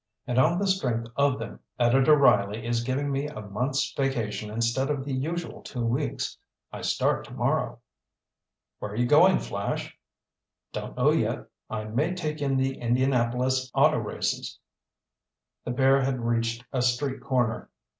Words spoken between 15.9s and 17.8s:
had reached a street corner.